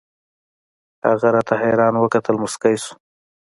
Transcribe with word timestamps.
هغه 1.07 1.27
راته 1.35 1.53
حيران 1.61 1.93
وكتل 1.97 2.35
موسكى 2.41 2.73
سو. 2.83 2.93